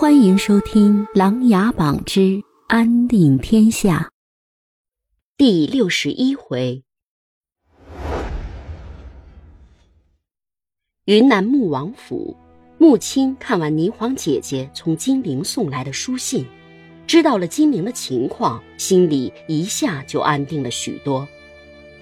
[0.00, 4.10] 欢迎收听《琅琊榜之安定天下》
[5.36, 6.82] 第六十一回。
[11.04, 12.34] 云南穆王府，
[12.78, 16.46] 穆青看完霓凰姐姐从金陵送来的书信，
[17.06, 21.28] 知道了金陵的情况，心里一下就安定了许多。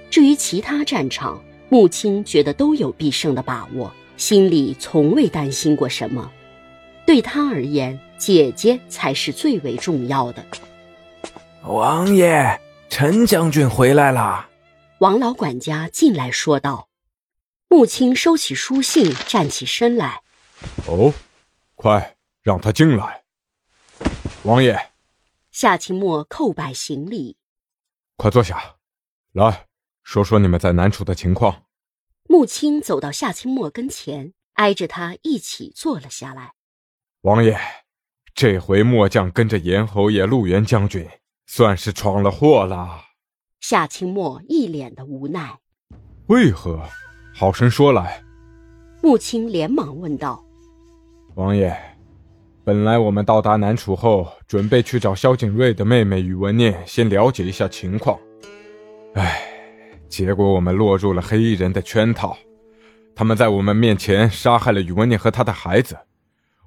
[0.08, 6.30] 至于其他战场，穆青觉得都有必胜的把握，心里从未担心过什么。
[7.08, 10.44] 对他而言，姐姐才是最为重要的。
[11.62, 12.60] 王爷，
[12.90, 14.46] 陈将军回来了。
[14.98, 16.90] 王老管家进来说道。
[17.68, 20.20] 穆青收起书信，站起身来。
[20.86, 21.14] 哦，
[21.76, 23.24] 快让他进来。
[24.42, 24.78] 王爷，
[25.50, 27.38] 夏清墨叩拜行礼。
[28.18, 28.76] 快坐下，
[29.32, 29.64] 来
[30.02, 31.62] 说说你们在南楚的情况。
[32.24, 36.52] 穆青走到夏清墨跟前，挨着他一起坐了下来。
[37.22, 37.58] 王爷，
[38.32, 41.04] 这回末将跟着严侯爷、陆元将军，
[41.46, 43.06] 算是闯了祸了。
[43.58, 45.58] 夏清墨一脸的无奈。
[46.28, 46.80] 为何？
[47.34, 48.22] 好生说来。
[49.02, 50.44] 穆青连忙问道
[51.34, 51.76] ：“王爷，
[52.62, 58.16] 本来我们到达南楚后，准备去找萧景睿的妹妹宇文念，先了解一下情况。
[59.14, 59.42] 唉，
[60.08, 62.38] 结果我们落入了黑衣人的圈套，
[63.16, 65.98] 他们在我们面前杀害了宇文念和他的孩子。”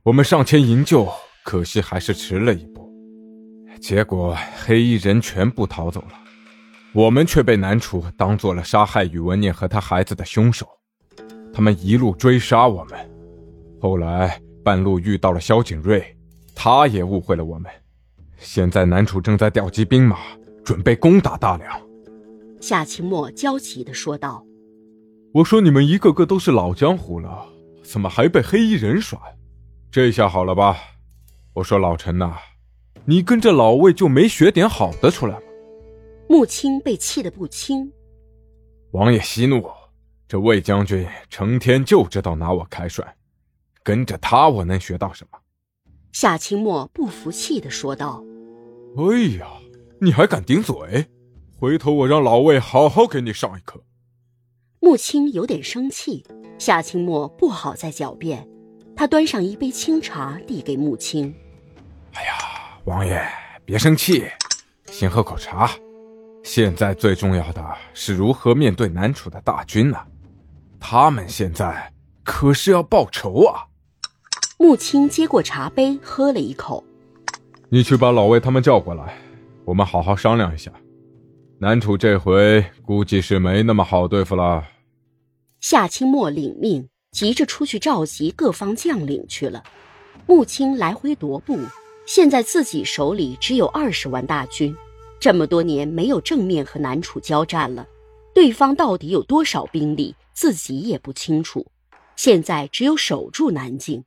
[0.03, 1.07] 我们上前营救，
[1.45, 2.91] 可惜还是迟了一步。
[3.79, 4.35] 结果
[4.65, 6.13] 黑衣人全部逃走了，
[6.91, 10.67] 我们却被南楚当做了杀害宇文念和他孩子的凶手。
[11.53, 12.99] 他们一路追杀我们，
[13.79, 16.03] 后来半路遇到了萧景睿，
[16.55, 17.71] 他也误会了我们。
[18.39, 20.17] 现在南楚正在调集兵马，
[20.63, 21.79] 准备攻打大梁。
[22.59, 24.43] 夏清墨焦急地说道
[25.31, 27.45] ：“我说你们一个个都是老江湖了，
[27.83, 29.21] 怎么还被黑衣人耍？”
[29.91, 30.77] 这下好了吧？
[31.53, 32.37] 我说老陈呐，
[33.03, 35.41] 你跟着老魏就没学点好的出来吗？
[36.29, 37.91] 穆青被气得不轻。
[38.91, 39.69] 王爷息怒，
[40.29, 43.05] 这魏将军成天就知道拿我开涮，
[43.83, 45.37] 跟着他我能学到什么？
[46.13, 48.23] 夏清墨不服气的说道
[48.95, 49.47] ：“哎呀，
[49.99, 51.05] 你还敢顶嘴？
[51.59, 53.83] 回头我让老魏好好给你上一课。”
[54.79, 56.25] 穆青有点生气，
[56.57, 58.47] 夏清墨不好再狡辩。
[58.95, 61.33] 他端上一杯清茶，递给穆青。
[62.13, 62.33] 哎呀，
[62.85, 63.21] 王爷
[63.65, 64.25] 别生气，
[64.85, 65.69] 先喝口茶。
[66.43, 67.63] 现在最重要的
[67.93, 69.97] 是如何面对南楚的大军呢？
[70.79, 71.91] 他们现在
[72.23, 73.65] 可是要报仇啊！
[74.57, 76.83] 穆青接过茶杯，喝了一口。
[77.69, 79.17] 你去把老魏他们叫过来，
[79.65, 80.71] 我们好好商量一下。
[81.59, 84.63] 南楚这回估计是没那么好对付了。
[85.59, 86.89] 夏清墨领命。
[87.11, 89.63] 急着出去召集各方将领去了。
[90.27, 91.59] 穆青来回踱步，
[92.05, 94.75] 现在自己手里只有二十万大军，
[95.19, 97.85] 这么多年没有正面和南楚交战了，
[98.33, 101.65] 对方到底有多少兵力，自己也不清楚。
[102.15, 104.03] 现在只有守住南京。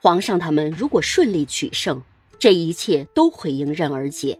[0.00, 2.02] 皇上他们如果顺利取胜，
[2.38, 4.36] 这一切都会迎刃而解。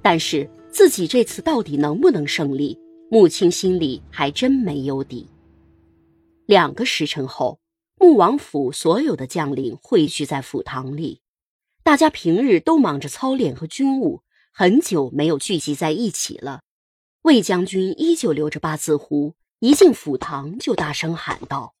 [0.00, 2.78] 但是自己这次到底能不能胜利，
[3.10, 5.28] 穆青心里还真没有底。
[6.46, 7.60] 两个时辰后，
[7.96, 11.22] 穆王府所有的将领汇聚在府堂里，
[11.82, 14.22] 大家平日都忙着操练和军务，
[14.52, 16.60] 很久没有聚集在一起了。
[17.22, 21.74] 魏将军依旧留着八字胡，一进府堂就大声喊道：“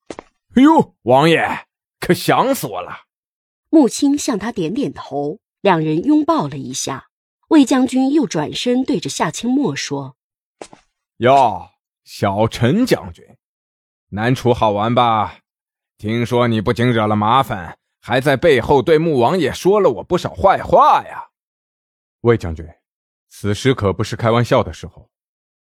[0.56, 1.66] 哎呦，王爷，
[2.00, 3.04] 可想死我了！”
[3.68, 7.08] 穆青向他点点头，两人拥抱了一下。
[7.48, 10.16] 魏将军又转身对着夏清墨说
[11.18, 11.68] ：“哟，
[12.02, 13.22] 小陈将军。”
[14.14, 15.38] 南楚好玩吧？
[15.98, 21.30] 听说你不仅惹了麻烦，还在背后对穆王爷说了我不少坏话呀。
[22.20, 22.64] 魏将军，
[23.28, 25.10] 此时可不是开玩笑的时候，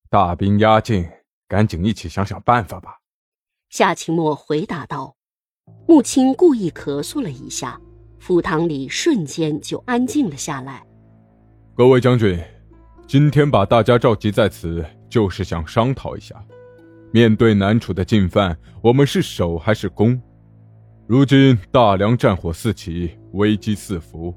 [0.09, 1.06] 大兵压境，
[1.50, 3.00] 赶紧一起想想办法吧。
[3.69, 5.18] 夏清墨回答道。
[5.85, 7.78] 穆青故意咳嗽了一下，
[8.18, 10.88] 府堂里瞬间就安静了下来。
[11.76, 12.41] 各位将军，
[13.05, 16.41] 今天把大家召集在此，就是想商讨一下。
[17.12, 20.20] 面对南楚的进犯，我们是守还是攻？
[21.08, 24.36] 如今大梁战火四起，危机四伏，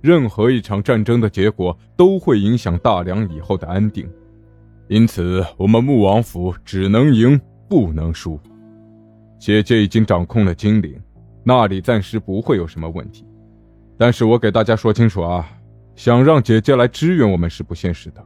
[0.00, 4.08] 任何一场战争的结果都会影响大梁以后的安定。
[4.88, 8.38] 因此，我们穆王府只能赢，不能输。
[9.38, 11.00] 姐姐已经掌控了金陵，
[11.42, 13.26] 那里暂时不会有什么问题。
[13.98, 15.48] 但是我给大家说清楚啊，
[15.96, 18.24] 想让姐姐来支援我们是不现实的。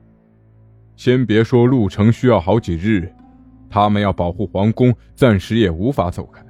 [0.97, 3.11] 先别说路程需要好几日。
[3.69, 6.45] 他们要保护皇宫，暂时也无法走开。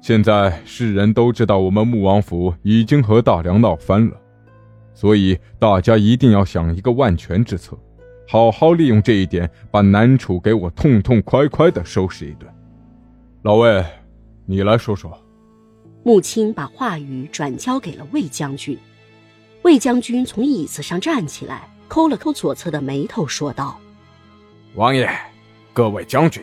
[0.00, 4.16] 现在世人都知道我们穆王府已经和大梁闹翻了，
[4.94, 7.76] 所以大家一定要想一个万全之策，
[8.28, 12.48] 好好利用这一点，把南楚给我痛痛快快的收拾一顿。
[13.42, 13.84] 老魏，
[14.44, 15.16] 你来说说。
[16.04, 18.78] 穆青把话语转交给了魏将军，
[19.62, 23.76] 魏将军从椅子上站起来，抠了抠左侧的眉头，说道
[24.76, 25.10] ：“王爷，
[25.76, 26.42] 各位将军，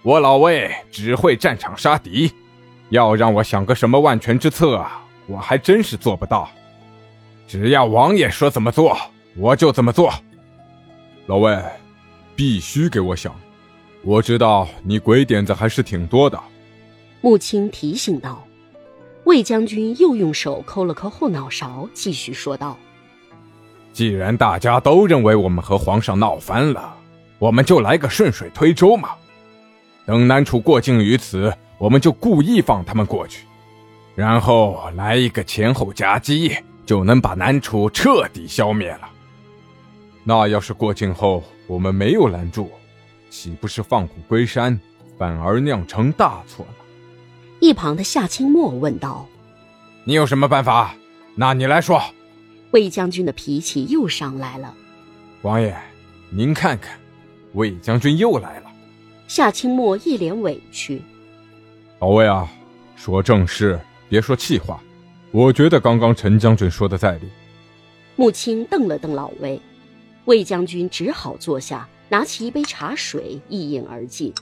[0.00, 2.32] 我老魏只会战场杀敌。”
[2.88, 4.82] 要让我想个什么万全之策，
[5.26, 6.48] 我还真是做不到。
[7.46, 8.96] 只要王爷说怎么做，
[9.36, 10.10] 我就怎么做。
[11.26, 11.62] 老魏，
[12.34, 13.34] 必须给我想。
[14.02, 16.40] 我知道你鬼点子还是挺多的。
[17.20, 18.42] 穆青提醒道。
[19.24, 22.78] 魏将军又用手抠了抠后脑勺，继续说道
[23.92, 26.96] ：“既然大家都认为我们和皇上闹翻了，
[27.38, 29.10] 我们就来个顺水推舟嘛。
[30.04, 33.44] 等南楚过境于此。”我们就故意放他们过去，
[34.14, 36.56] 然后来一个前后夹击，
[36.86, 39.10] 就能把南楚彻底消灭了。
[40.24, 42.70] 那要是过境后我们没有拦住，
[43.28, 44.80] 岂不是放虎归山，
[45.18, 46.74] 反而酿成大错了？
[47.60, 49.26] 一旁的夏清墨问道
[50.04, 50.94] ：“你有什么办法？
[51.34, 52.02] 那你来说。”
[52.72, 54.72] 魏将军的脾气又上来了。
[55.42, 55.76] 王爷，
[56.30, 56.98] 您看看，
[57.56, 58.70] 魏将军又来了。
[59.26, 61.02] 夏清墨一脸委屈。
[61.98, 62.48] 老魏啊，
[62.94, 64.80] 说正事，别说气话。
[65.32, 67.28] 我觉得刚刚陈将军说的在理。
[68.14, 69.60] 穆青瞪了瞪老魏，
[70.26, 74.32] 魏将军只好坐下，拿起一杯茶水一饮而尽，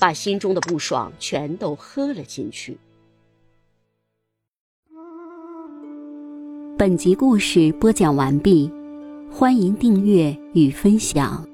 [0.00, 2.76] 把心中的不爽全都喝了进去。
[6.76, 8.70] 本集故事播讲完毕，
[9.30, 11.53] 欢迎订阅与分享。